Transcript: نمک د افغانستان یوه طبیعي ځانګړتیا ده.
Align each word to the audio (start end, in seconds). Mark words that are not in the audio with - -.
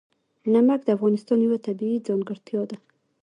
نمک 0.53 0.79
د 0.85 0.89
افغانستان 0.97 1.39
یوه 1.45 1.57
طبیعي 1.67 1.97
ځانګړتیا 2.07 2.61
ده. 2.69 2.77